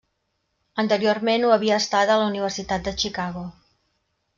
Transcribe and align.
Anteriorment 0.83 1.47
ho 1.49 1.53
havia 1.57 1.77
estat 1.85 2.15
a 2.15 2.19
la 2.23 2.33
Universitat 2.33 2.89
de 2.91 2.99
Chicago. 3.05 3.51